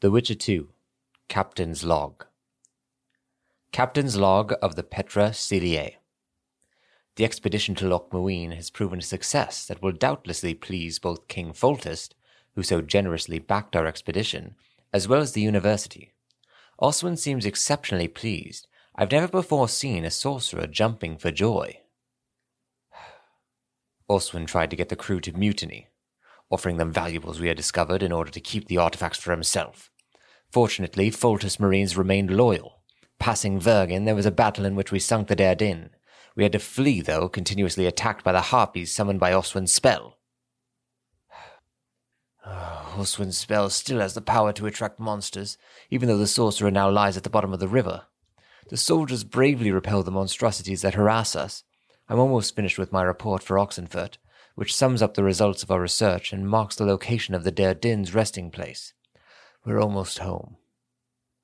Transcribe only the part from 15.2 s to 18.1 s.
as the university. Oswin seems exceptionally